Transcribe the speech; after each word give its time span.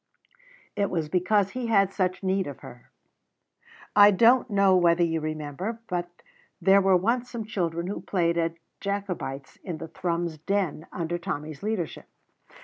It 0.75 0.89
was 0.89 1.09
because 1.09 1.51
he 1.51 1.67
had 1.67 1.93
such 1.93 2.23
need 2.23 2.47
of 2.47 2.61
her. 2.61 2.89
I 3.95 4.09
don't 4.09 4.49
know 4.49 4.75
whether 4.75 5.03
you 5.03 5.21
remember, 5.21 5.79
but 5.87 6.09
there 6.59 6.81
were 6.81 6.97
once 6.97 7.29
some 7.29 7.45
children 7.45 7.85
who 7.85 8.01
played 8.01 8.35
at 8.35 8.55
Jacobites 8.79 9.57
in 9.63 9.77
the 9.77 9.89
Thrums 9.89 10.39
Den 10.39 10.87
under 10.91 11.19
Tommy's 11.19 11.61
leadership. 11.61 12.07